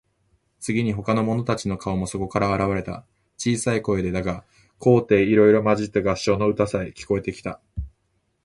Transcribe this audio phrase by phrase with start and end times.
[0.59, 3.05] 次に、ほかの者たちの顔もそこから現われた。
[3.37, 4.43] 小さい声でだが、
[4.79, 7.61] 高低いろいろまじった合唱の歌さえ、聞こえてきた。